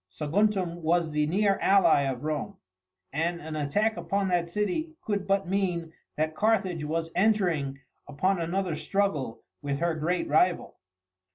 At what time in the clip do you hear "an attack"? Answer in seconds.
3.39-3.97